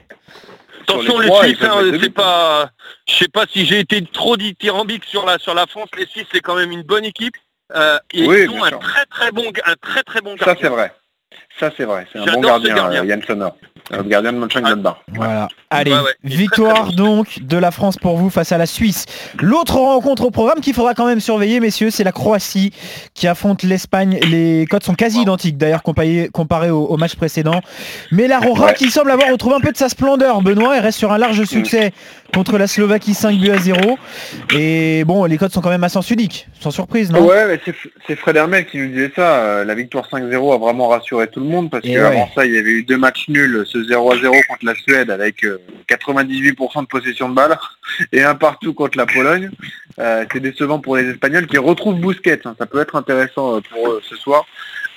Attention 0.82 1.18
les 1.18 1.30
Suisses, 1.32 1.62
hein, 1.62 1.90
c'est 2.00 2.10
pas. 2.14 2.70
Je 3.08 3.14
sais 3.14 3.28
pas 3.28 3.46
si 3.50 3.66
j'ai 3.66 3.80
été 3.80 4.04
trop 4.04 4.36
dithyrambique 4.36 5.04
sur 5.04 5.24
la 5.26 5.38
sur 5.38 5.54
la 5.54 5.66
France. 5.66 5.88
Les 5.96 6.06
Suisses, 6.06 6.26
c'est 6.32 6.40
quand 6.40 6.54
même 6.56 6.70
une 6.72 6.82
bonne 6.82 7.04
équipe. 7.04 7.34
Euh, 7.74 7.98
et 8.12 8.26
Oui, 8.26 8.42
ils 8.44 8.50
ont 8.50 8.62
un 8.64 8.68
sûr. 8.68 8.78
très 8.80 9.06
très 9.06 9.30
bon 9.32 9.44
un 9.64 9.74
très 9.80 10.02
très 10.02 10.20
bon 10.20 10.36
ça 10.38 10.54
c'est 10.60 10.68
vrai. 10.68 10.92
Ça 11.60 11.70
c'est 11.76 11.84
vrai, 11.84 12.06
c'est 12.12 12.18
un 12.18 12.24
bon 12.24 12.42
ce 12.42 12.46
gardien, 12.46 12.74
gardien. 12.74 13.02
euh, 13.02 13.06
Yann 13.06 13.22
Sommer. 13.22 13.48
Le 13.90 14.02
gardien 14.04 14.32
de 14.32 14.38
Mönchengladbach. 14.38 14.96
Voilà. 15.12 15.48
Allez, 15.68 15.90
Ouais, 15.92 15.98
ouais. 15.98 16.12
Victoire 16.24 16.82
très, 16.84 16.86
très 16.88 16.96
donc 16.96 17.40
de 17.42 17.56
la 17.58 17.70
France 17.72 17.96
pour 17.98 18.16
vous 18.16 18.30
face 18.30 18.52
à 18.52 18.56
la 18.56 18.64
Suisse. 18.64 19.04
L'autre 19.40 19.74
rencontre 19.76 20.24
au 20.24 20.30
programme 20.30 20.60
qu'il 20.60 20.72
faudra 20.72 20.94
quand 20.94 21.04
même 21.04 21.20
surveiller, 21.20 21.60
messieurs, 21.60 21.90
c'est 21.90 22.04
la 22.04 22.12
Croatie 22.12 22.72
qui 23.12 23.26
affronte 23.26 23.64
l'Espagne. 23.64 24.18
Les 24.30 24.66
codes 24.70 24.84
sont 24.84 24.94
quasi 24.94 25.20
identiques 25.20 25.58
d'ailleurs 25.58 25.82
comparés, 25.82 26.30
au, 26.70 26.86
au 26.86 26.96
match 26.96 27.16
précédent. 27.16 27.60
Mais 28.12 28.28
la 28.28 28.38
Rora 28.38 28.66
Ouais. 28.68 28.74
qui 28.74 28.88
semble 28.90 29.10
avoir 29.10 29.28
retrouvé 29.30 29.56
un 29.56 29.60
peu 29.60 29.72
de 29.72 29.76
sa 29.76 29.88
splendeur, 29.88 30.40
Benoît, 30.42 30.76
elle 30.76 30.82
reste 30.84 30.98
sur 30.98 31.12
un 31.12 31.18
large 31.18 31.42
succès 31.44 31.92
contre 32.32 32.56
la 32.58 32.68
Slovaquie 32.68 33.12
5 33.14 33.36
buts 33.38 33.50
à 33.50 33.58
0. 33.58 33.98
Et 34.56 35.04
bon, 35.04 35.24
les 35.24 35.36
codes 35.36 35.52
sont 35.52 35.60
quand 35.60 35.68
même 35.70 35.84
à 35.84 35.88
sens 35.90 36.08
unique, 36.10 36.46
sans 36.60 36.70
surprise, 36.70 37.10
non? 37.10 37.26
Ouais, 37.26 37.60
c'est 38.06 38.16
Fred 38.16 38.36
Hermel 38.36 38.64
qui 38.66 38.78
nous 38.78 38.88
disait 38.88 39.12
ça. 39.14 39.34
euh, 39.40 39.64
La 39.64 39.74
victoire 39.74 40.08
5-0 40.10 40.54
a 40.54 40.58
vraiment 40.58 40.88
rassuré 40.88 41.26
tout 41.28 41.40
le 41.42 41.48
monde 41.48 41.70
parce 41.70 41.84
qu'avant 41.84 42.24
ouais. 42.24 42.32
ça, 42.34 42.46
il 42.46 42.54
y 42.54 42.58
avait 42.58 42.70
eu 42.70 42.82
deux 42.82 42.96
matchs 42.96 43.28
nuls, 43.28 43.64
ce 43.66 43.78
0-0 43.78 44.46
contre 44.46 44.64
la 44.64 44.74
Suède 44.74 45.10
avec 45.10 45.44
euh, 45.44 45.60
98% 45.88 46.82
de 46.82 46.86
possession 46.86 47.28
de 47.28 47.34
balle 47.34 47.58
et 48.12 48.22
un 48.22 48.34
partout 48.34 48.72
contre 48.72 48.96
la 48.96 49.06
Pologne. 49.06 49.50
Euh, 49.98 50.24
c'est 50.32 50.40
décevant 50.40 50.78
pour 50.78 50.96
les 50.96 51.10
Espagnols 51.10 51.46
qui 51.46 51.58
retrouvent 51.58 52.00
Bousquet. 52.00 52.40
hein. 52.44 52.54
Ça 52.58 52.66
peut 52.66 52.80
être 52.80 52.96
intéressant 52.96 53.56
euh, 53.56 53.60
pour 53.60 53.90
eux 53.90 54.00
ce 54.08 54.16
soir. 54.16 54.46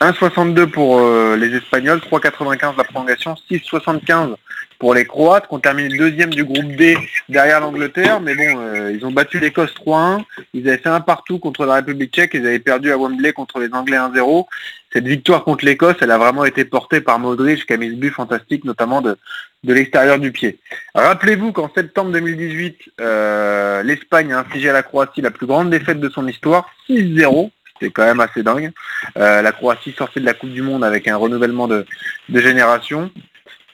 1,62 0.02 0.68
pour 0.68 1.00
euh, 1.00 1.36
les 1.38 1.56
Espagnols, 1.56 2.00
3,95 2.00 2.78
la 2.78 2.84
prolongation, 2.84 3.36
6,75 3.50 4.36
pour 4.78 4.94
les 4.94 5.06
Croates, 5.06 5.48
qui 5.48 5.54
ont 5.54 5.60
terminé 5.60 5.96
deuxième 5.98 6.32
du 6.32 6.44
groupe 6.44 6.75
D 6.75 6.98
derrière 7.30 7.62
l'Angleterre. 7.62 8.20
Mais 8.20 8.36
bon, 8.36 8.60
euh, 8.60 8.92
ils 8.92 9.06
ont 9.06 9.12
battu 9.12 9.40
l'Écosse 9.40 9.74
3-1. 9.74 10.24
Ils 10.54 10.68
avaient 10.68 10.78
fait 10.78 10.90
un 10.90 11.00
partout 11.00 11.40
contre 11.40 11.66
la 11.66 11.75
République 11.75 12.14
tchèque. 12.14 12.32
Ils 12.34 12.46
avaient 12.46 12.60
perdu 12.60 12.92
à 12.92 12.98
Wembley 12.98 13.32
contre 13.32 13.60
les 13.60 13.74
Anglais 13.74 13.98
1-0. 13.98 14.46
Cette 14.92 15.08
victoire 15.08 15.44
contre 15.44 15.66
l'Écosse, 15.66 15.96
elle 16.02 16.12
a 16.12 16.18
vraiment 16.18 16.46
été 16.46 16.66
portée 16.66 17.02
par 17.02 17.20
Modric 17.20 17.66
qui 17.66 17.74
a 17.74 17.78
mis 17.78 17.90
but 17.90 18.12
fantastique, 18.12 18.64
notamment 18.64 19.02
de, 19.02 19.18
de 19.64 19.74
l'extérieur 19.74 20.20
du 20.20 20.32
pied. 20.32 20.60
Rappelez-vous 20.94 21.52
qu'en 21.52 21.70
septembre 21.74 22.12
2018, 22.12 22.78
euh, 23.02 23.84
l'Espagne 23.84 24.32
a 24.32 24.40
infligé 24.40 24.70
à 24.70 24.74
la 24.74 24.84
Croatie 24.84 25.22
la 25.22 25.32
plus 25.32 25.48
grande 25.48 25.70
défaite 25.70 26.00
de 26.00 26.10
son 26.10 26.28
histoire, 26.28 26.70
6-0. 26.90 27.52
C'était 27.79 27.91
quand 27.91 28.05
même 28.05 28.20
assez 28.20 28.41
dingue. 28.44 28.72
Euh, 29.17 29.41
la 29.41 29.51
Croatie 29.51 29.94
sortait 29.98 30.20
de 30.22 30.25
la 30.25 30.34
Coupe 30.34 30.51
du 30.51 30.62
Monde 30.62 30.84
avec 30.84 31.08
un 31.08 31.17
renouvellement 31.17 31.67
de, 31.67 31.86
de 32.29 32.39
génération. 32.39 33.12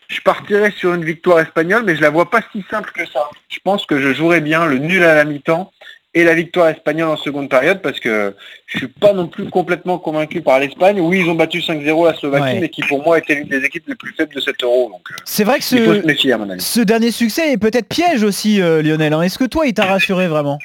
je 0.08 0.20
partirais 0.22 0.72
sur 0.72 0.93
une 0.93 1.05
victoire 1.05 1.39
espagnole, 1.39 1.84
mais 1.86 1.96
je 1.96 2.01
la 2.01 2.10
vois 2.10 2.29
pas 2.29 2.41
si 2.51 2.63
simple 2.70 2.91
que 2.93 3.05
ça. 3.05 3.29
Je 3.50 3.60
pense 3.63 3.86
que 3.86 4.00
je 4.00 4.13
jouerais 4.13 4.41
bien 4.41 4.65
le 4.65 4.77
nul 4.79 5.03
à 5.03 5.15
la 5.15 5.24
mi-temps 5.24 5.72
et 6.13 6.25
la 6.25 6.34
victoire 6.34 6.67
espagnole 6.67 7.08
en 7.08 7.15
seconde 7.15 7.50
période 7.50 7.81
parce 7.81 7.98
que 8.01 8.36
je 8.65 8.79
suis 8.79 8.88
pas 8.89 9.13
non 9.13 9.27
plus 9.27 9.50
complètement 9.50 9.98
convaincu 9.98 10.41
par 10.41 10.60
l'Espagne. 10.60 11.00
Oui, 11.00 11.22
ils 11.24 11.29
ont 11.29 11.36
battu 11.36 11.60
5-0 11.60 12.05
la 12.05 12.13
Slovaquie, 12.15 12.43
Ouais. 12.55 12.60
mais 12.60 12.67
qui 12.70 12.81
pour 12.81 13.01
moi 13.01 13.17
était 13.20 13.36
l'une 13.36 13.48
des 13.48 13.63
équipes 13.63 13.88
les 13.88 13.96
plus 13.96 14.13
faibles 14.13 14.34
de 14.36 14.41
cet 14.41 14.62
euro. 14.63 14.91
Euh, 14.93 15.13
C'est 15.24 15.46
vrai 15.46 15.60
que 15.60 15.63
il 15.75 15.86
faut 15.86 15.93
se 15.93 16.01
ce, 16.01 16.05
méfier 16.08 16.34
à 16.34 16.38
mon 16.38 16.50
avis. 16.50 16.60
ce 16.60 16.81
dernier 16.81 17.12
succès 17.12 17.53
est 17.53 17.58
peut-être 17.58 17.88
piège 17.88 18.24
aussi, 18.24 18.62
euh, 18.62 18.81
Lionel. 18.81 19.13
hein. 19.13 19.22
Est-ce 19.22 19.38
que 19.38 19.46
toi, 19.46 19.65
il 19.67 19.74
t'a 19.74 19.86
rassuré 19.86 20.27
vraiment? 20.27 20.58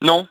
Non. 0.00 0.28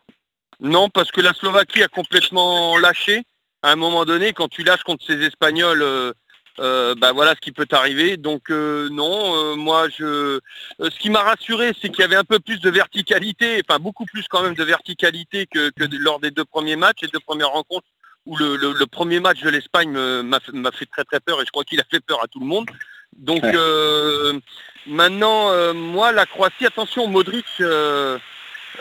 Non, 0.59 0.89
parce 0.89 1.11
que 1.11 1.21
la 1.21 1.33
Slovaquie 1.33 1.83
a 1.83 1.87
complètement 1.87 2.77
lâché. 2.77 3.23
À 3.63 3.71
un 3.71 3.75
moment 3.75 4.05
donné, 4.05 4.33
quand 4.33 4.47
tu 4.47 4.63
lâches 4.63 4.83
contre 4.83 5.05
ces 5.05 5.21
Espagnols, 5.23 5.81
euh, 5.81 6.13
euh, 6.59 6.95
bah 6.95 7.11
voilà 7.11 7.35
ce 7.35 7.39
qui 7.41 7.51
peut 7.51 7.65
t'arriver. 7.67 8.17
Donc 8.17 8.49
euh, 8.49 8.89
non, 8.89 9.55
moi 9.55 9.87
je 9.89 10.39
ce 10.79 10.99
qui 10.99 11.09
m'a 11.11 11.21
rassuré, 11.21 11.71
c'est 11.79 11.89
qu'il 11.89 11.99
y 11.99 12.03
avait 12.03 12.15
un 12.15 12.23
peu 12.23 12.39
plus 12.39 12.59
de 12.59 12.69
verticalité, 12.71 13.61
enfin 13.67 13.77
beaucoup 13.79 14.05
plus 14.05 14.25
quand 14.29 14.41
même 14.41 14.55
de 14.55 14.63
verticalité 14.63 15.45
que, 15.45 15.71
lors 15.99 16.19
des 16.19 16.31
deux 16.31 16.45
premiers 16.45 16.75
matchs, 16.75 16.99
les 17.03 17.09
deux 17.09 17.19
premières 17.19 17.49
rencontres, 17.51 17.87
où 18.25 18.35
le, 18.37 18.55
le- 18.55 18.73
le 18.73 18.85
premier 18.87 19.19
match 19.19 19.41
de 19.41 19.49
l'Espagne 19.49 19.91
m'a 19.91 20.39
fait- 20.71 20.85
très 20.87 21.03
très 21.03 21.19
peur 21.19 21.39
et 21.41 21.45
je 21.45 21.51
crois 21.51 21.63
qu'il 21.63 21.79
a 21.79 21.85
fait 21.91 21.99
peur 21.99 22.23
à 22.23 22.27
tout 22.27 22.39
le 22.39 22.45
monde. 22.47 22.67
Donc 23.15 23.43
Ouais. 23.43 24.39
maintenant, 24.87 25.73
moi 25.75 26.11
la 26.11 26.25
Croatie, 26.25 26.65
attention, 26.65 27.07
Modric. 27.07 27.45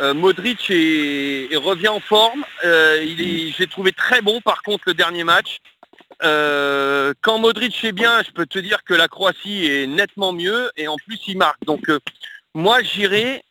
Euh, 0.01 0.15
Modric 0.15 0.71
est- 0.71 1.53
est- 1.53 1.57
revient 1.57 1.89
en 1.89 2.01
forme. 2.01 2.45
Euh, 2.65 3.03
il 3.07 3.21
est, 3.21 3.53
je 3.53 3.59
l'ai 3.61 3.67
trouvé 3.67 3.93
très 3.93 4.21
bon 4.23 4.41
par 4.41 4.63
contre 4.63 4.85
le 4.87 4.95
dernier 4.95 5.25
match. 5.25 5.59
Euh, 6.23 7.13
quand 7.21 7.39
Modric 7.39 7.85
est 7.85 7.93
bien, 7.93 8.23
je 8.27 8.31
peux 8.31 8.47
te 8.47 8.59
dire 8.59 8.85
que 8.85 8.95
la 8.95 9.09
Croatie 9.09 9.67
est 9.67 9.87
nettement 9.87 10.33
mieux 10.33 10.71
et 10.77 10.89
en 10.89 10.97
plus 10.97 11.19
il 11.27 11.37
marque. 11.39 11.63
Donc 11.65 11.91
moi 12.55 12.83
j'irai. 12.83 13.43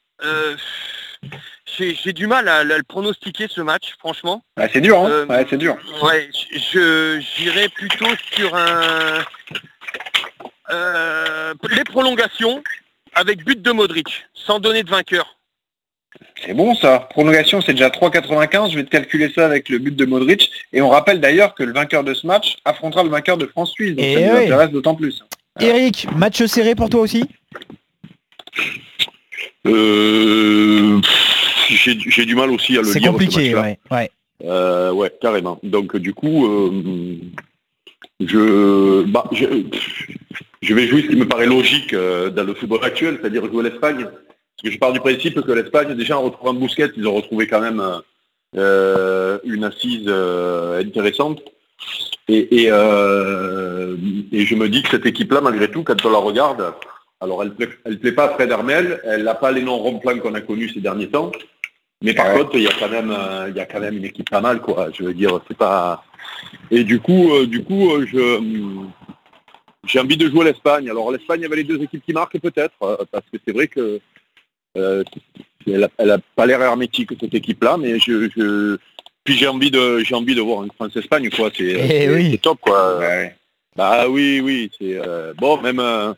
j'ai 1.78 1.96
j'ai 1.96 2.14
du 2.14 2.28
mal 2.28 2.48
à, 2.48 2.58
à 2.60 2.64
le 2.64 2.84
pronostiquer 2.84 3.48
ce 3.50 3.62
match, 3.62 3.94
franchement. 4.00 4.44
Ouais, 4.58 4.70
c'est 4.72 4.82
dur, 4.82 5.00
hein 5.00 5.26
ouais, 5.28 5.46
c'est 5.50 5.58
dur. 5.58 5.76
Ouais, 6.02 6.30
je 6.74 7.20
j'irai 7.36 7.68
plutôt 7.70 8.08
sur 8.34 8.56
un 8.56 9.24
les 11.70 11.84
prolongations 11.84 12.64
avec 13.14 13.44
but 13.44 13.62
de 13.62 13.72
Modric, 13.72 14.26
sans 14.34 14.60
donner 14.60 14.84
de 14.84 14.90
vainqueur. 14.90 15.35
C'est 16.46 16.54
bon 16.54 16.76
ça. 16.76 17.08
Prolongation, 17.10 17.62
c'est 17.62 17.74
déjà 17.74 17.90
3,95. 17.90 18.72
Je 18.72 18.76
vais 18.76 18.84
te 18.84 18.90
calculer 18.90 19.32
ça 19.34 19.46
avec 19.46 19.70
le 19.70 19.80
but 19.80 19.96
de 19.96 20.06
Modric. 20.06 20.50
Et 20.74 20.82
on 20.82 20.90
rappelle 20.90 21.20
d'ailleurs 21.20 21.56
que 21.56 21.64
le 21.64 21.74
vainqueur 21.74 22.04
de 22.04 22.14
ce 22.14 22.28
match 22.28 22.58
affrontera 22.66 23.04
le 23.04 23.10
vainqueur 23.10 23.38
de 23.38 23.46
France-Suisse. 23.46 23.96
Donc 23.96 24.06
Eh 24.06 24.16
ça 24.16 24.22
nous 24.32 24.38
intéresse 24.38 24.72
d'autant 24.72 24.96
plus. 24.96 25.24
Eric, 25.60 26.08
match 26.16 26.44
serré 26.46 26.76
pour 26.76 26.90
toi 26.90 27.02
aussi? 27.02 27.24
Euh, 29.68 31.00
j'ai 31.70 31.98
j'ai 32.00 32.26
du 32.26 32.36
mal 32.36 32.52
aussi 32.52 32.78
à 32.78 32.82
le 32.82 32.88
C'est 32.88 33.00
lire. 33.00 33.08
ce 33.08 33.12
compliqué, 33.12 33.56
ouais. 33.56 33.80
ouais. 33.92 34.12
Euh, 34.44 34.92
ouais, 34.92 35.12
carrément. 35.22 35.60
Donc 35.64 35.96
du 35.98 36.14
coup, 36.14 36.46
euh, 36.46 36.72
je, 38.20 39.04
bah, 39.04 39.26
je, 39.32 39.46
je 40.62 40.74
vais 40.74 40.88
jouer 40.88 41.02
ce 41.04 41.08
qui 41.08 41.16
me 41.16 41.28
paraît 41.28 41.48
logique 41.48 41.94
euh, 41.94 42.30
dans 42.30 42.44
le 42.44 42.54
football 42.54 42.84
actuel, 42.84 43.18
c'est-à-dire 43.22 43.46
jouer 43.46 43.64
l'Espagne. 43.70 44.06
Je 44.72 44.78
pars 44.78 44.92
du 44.94 45.00
principe 45.00 45.42
que 45.42 45.52
l'Espagne, 45.52 45.94
déjà 45.96 46.18
en 46.18 46.24
retrouvant 46.24 46.54
Bousquet, 46.54 46.90
ils 46.98 47.08
ont 47.08 47.14
retrouvé 47.14 47.48
quand 47.48 47.62
même 47.62 47.84
euh, 48.58 49.38
une 49.44 49.64
assise 49.64 50.06
euh, 50.08 50.82
intéressante. 50.82 51.42
Et, 52.28 52.64
et, 52.64 52.68
euh, 52.72 53.96
et 54.32 54.46
je 54.46 54.56
me 54.56 54.68
dis 54.70 54.82
que 54.82 54.90
cette 54.90 55.06
équipe-là, 55.06 55.42
malgré 55.42 55.70
tout, 55.70 55.84
quand 55.84 56.04
on 56.06 56.10
la 56.10 56.18
regarde, 56.18 56.74
alors 57.22 57.44
elle 57.44 57.54
plaît, 57.54 57.70
elle 57.86 58.00
plaît 58.00 58.12
pas 58.12 58.26
à 58.26 58.30
Fred 58.30 58.50
Hermel, 58.50 59.00
elle 59.04 59.24
n'a 59.24 59.36
pas 59.36 59.52
les 59.52 59.62
noms 59.62 59.78
ronds-plans 59.78 60.20
qu'on 60.20 60.34
a 60.34 60.42
connus 60.42 60.70
ces 60.74 60.82
derniers 60.82 61.10
temps. 61.10 61.32
Mais 62.02 62.14
par 62.14 62.28
Ouais. 62.34 62.40
contre, 62.42 62.56
il 62.56 62.64
y 62.64 62.68
a 62.68 62.74
quand 62.80 62.90
même, 62.90 63.16
il 63.50 63.56
y 63.56 63.60
a 63.60 63.66
quand 63.66 63.80
même 63.80 63.98
une 63.98 64.06
équipe 64.06 64.30
pas 64.30 64.42
mal, 64.42 64.60
quoi. 64.62 64.88
Je 64.94 65.04
veux 65.04 65.14
dire, 65.14 65.40
c'est 65.48 65.58
pas. 65.58 66.04
Et 66.72 66.84
du 66.84 67.00
coup, 67.00 67.46
du 67.46 67.64
coup, 67.64 67.90
je, 68.06 68.40
j'ai 69.86 70.00
envie 70.00 70.18
de 70.18 70.30
jouer 70.30 70.46
l'Espagne. 70.46 70.90
Alors 70.90 71.12
l'Espagne 71.12 71.46
avait 71.46 71.58
les 71.58 71.64
deux 71.64 71.82
équipes 71.82 72.04
qui 72.04 72.14
marquent 72.14 72.40
peut-être, 72.40 72.76
parce 73.12 73.26
que 73.32 73.38
c'est 73.46 73.54
vrai 73.54 73.68
que 73.68 74.00
euh, 74.78 75.04
elle, 75.68 75.84
a, 75.86 75.90
elle 75.98 76.12
a 76.12 76.18
pas 76.36 76.46
l'air 76.46 76.62
hermétique 76.62 77.12
cette 77.20 77.34
équipe-là, 77.34 77.78
mais 77.78 78.00
je, 78.00 78.30
je... 78.36 78.78
puis 79.24 79.36
j'ai 79.38 79.48
envie 79.48 79.72
de, 79.72 80.00
j'ai 80.00 80.16
envie 80.16 80.36
de 80.36 80.42
voir 80.42 80.64
une 80.64 80.72
France-Espagne, 80.72 81.30
quoi. 81.30 81.50
C'est, 81.56 81.64
Eh 81.64 81.88
c'est- 81.88 82.10
oui. 82.14 82.38
top, 82.40 82.60
quoi. 82.62 82.98
Ouais. 83.00 83.36
Bah 83.76 84.08
oui, 84.08 84.42
oui, 84.44 84.72
c'est 84.80 84.96
euh, 85.06 85.34
bon, 85.38 85.60
même 85.62 85.80
euh, 85.80 86.14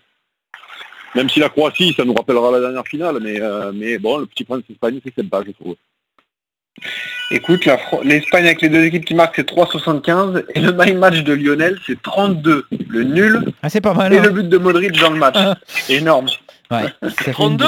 même 1.16 1.28
si 1.30 1.40
la 1.40 1.50
Croatie, 1.50 1.94
ça 1.98 2.06
nous 2.06 2.14
rappellera 2.14 2.52
la 2.52 2.60
dernière 2.60 2.86
finale, 2.86 3.18
mais 3.22 3.42
euh, 3.42 3.72
mais 3.74 3.98
bon, 3.98 4.20
le 4.20 4.26
petit 4.28 4.44
prince 4.44 4.62
Espagne, 4.70 5.00
c'est 5.04 5.16
sympa, 5.16 5.42
je 5.46 5.52
trouve. 5.54 5.76
Écoute, 7.32 7.68
l'Espagne 8.04 8.46
avec 8.46 8.62
les 8.62 8.70
deux 8.70 8.84
équipes 8.84 9.04
qui 9.06 9.16
marquent, 9.16 9.36
c'est 9.38 9.50
3,75. 9.50 10.46
Et 10.56 10.60
le 10.62 10.72
my 10.72 10.94
match 10.94 11.24
de 11.24 11.34
Lionel, 11.34 11.78
c'est 11.86 12.00
32. 12.02 12.66
Le 12.88 13.04
nul 13.04 13.42
Ah, 13.64 13.70
c'est 13.70 13.82
pas 13.82 13.94
mal. 13.96 14.14
et 14.14 14.20
hein. 14.20 14.22
le 14.24 14.30
but 14.30 14.48
de 14.48 14.58
Modric 14.58 14.92
dans 15.00 15.10
le 15.10 15.18
match. 15.18 15.36
Énorme. 15.90 16.28
Ouais, 16.70 16.84
ça 17.02 17.10
fait 17.10 17.28
une 17.32 17.34
32? 17.34 17.66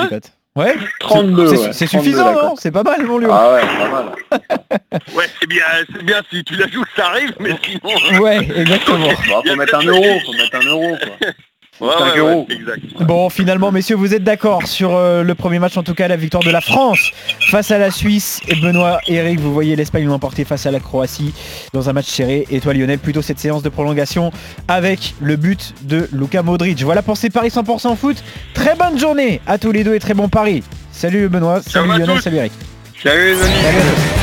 Ouais, 0.59 0.75
32. 0.99 1.47
c'est 1.47 1.57
ouais, 1.57 1.69
c'est 1.73 1.85
32 1.85 2.03
suffisant, 2.03 2.33
non. 2.33 2.55
C'est 2.57 2.71
pas 2.71 2.83
mal, 2.83 3.05
mon 3.05 3.17
Lyon. 3.17 3.29
Ah 3.31 3.53
ouais, 3.53 3.61
pas 3.61 3.89
mal. 3.89 4.05
Ouais, 5.15 5.25
c'est 5.39 5.47
bien, 5.47 5.63
c'est 5.93 6.03
bien 6.03 6.21
si 6.29 6.43
tu 6.43 6.55
la 6.55 6.67
joues, 6.67 6.83
ça 6.95 7.07
arrive, 7.07 7.33
mais 7.39 7.51
sinon. 7.63 8.21
Ouais, 8.21 8.37
exactement. 8.55 9.07
Bon, 9.29 9.41
faut 9.45 9.55
mettre 9.55 9.75
un 9.75 9.83
euro, 9.83 10.19
faut 10.25 10.33
mettre 10.33 10.55
un 10.55 10.65
euro. 10.67 10.97
Quoi. 10.97 11.29
Ouais, 11.79 11.89
5 11.97 12.13
ouais, 12.13 12.17
euros. 12.19 12.45
ouais, 12.49 12.55
exact. 12.55 12.81
Bon, 13.01 13.29
finalement, 13.29 13.71
messieurs, 13.71 13.95
vous 13.95 14.13
êtes 14.13 14.23
d'accord 14.23 14.67
sur 14.67 14.95
euh, 14.95 15.23
le 15.23 15.35
premier 15.35 15.59
match, 15.59 15.77
en 15.77 15.83
tout 15.83 15.93
cas 15.93 16.07
la 16.07 16.17
victoire 16.17 16.43
de 16.43 16.51
la 16.51 16.61
France 16.61 17.11
face 17.49 17.71
à 17.71 17.77
la 17.77 17.89
Suisse. 17.89 18.41
Et 18.47 18.55
Benoît, 18.55 18.99
Eric, 19.07 19.39
vous 19.39 19.53
voyez 19.53 19.75
l'Espagne 19.75 20.05
l'emporter 20.05 20.43
face 20.43 20.65
à 20.65 20.71
la 20.71 20.79
Croatie 20.79 21.33
dans 21.73 21.89
un 21.89 21.93
match 21.93 22.07
serré. 22.07 22.45
Et 22.51 22.59
toi, 22.59 22.73
Lionel, 22.73 22.99
plutôt 22.99 23.21
cette 23.21 23.39
séance 23.39 23.63
de 23.63 23.69
prolongation 23.69 24.31
avec 24.67 25.15
le 25.21 25.35
but 25.37 25.73
de 25.83 26.09
Luka 26.11 26.43
Modric. 26.43 26.81
Voilà 26.83 27.01
pour 27.01 27.15
ces 27.17 27.29
paris 27.29 27.49
100% 27.49 27.95
foot. 27.95 28.23
Très 28.53 28.75
bonne 28.75 28.99
journée 28.99 29.39
à 29.47 29.57
tous 29.57 29.71
les 29.71 29.83
deux 29.83 29.95
et 29.95 29.99
très 29.99 30.13
bon 30.13 30.27
pari. 30.27 30.63
Salut 30.91 31.29
Benoît, 31.29 31.61
salut 31.61 31.87
Lionel, 31.87 32.21
salut 32.21 32.37
Eric. 32.37 32.51
Salut 33.01 33.35
les 33.35 33.41
amis. 33.41 33.53
Salut. 33.63 34.18